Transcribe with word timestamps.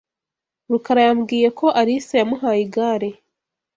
Rukara 0.71 1.01
yambwiye 1.07 1.47
ko 1.59 1.65
Alice 1.79 2.13
yamuhaye 2.19 2.59
igare. 2.65 3.09